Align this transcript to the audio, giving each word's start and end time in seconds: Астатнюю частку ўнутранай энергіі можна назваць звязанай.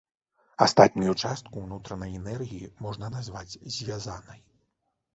Астатнюю 0.65 1.13
частку 1.23 1.55
ўнутранай 1.67 2.17
энергіі 2.23 2.73
можна 2.87 3.13
назваць 3.19 3.49
звязанай. 3.79 4.47